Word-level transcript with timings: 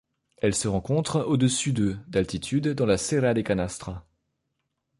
Elle 0.37 0.55
se 0.55 0.67
rencontre 0.67 1.21
au-dessus 1.27 1.73
de 1.73 1.95
d'altitude 2.07 2.69
dans 2.69 2.87
la 2.87 2.97
serra 2.97 3.35
da 3.35 3.43
Canastra. 3.43 4.03